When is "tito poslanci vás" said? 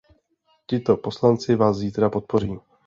0.65-1.77